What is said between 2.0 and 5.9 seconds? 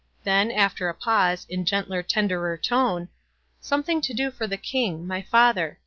tenderer tone, "Something to do for the King, my Father.